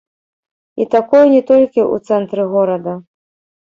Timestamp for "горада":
2.59-3.01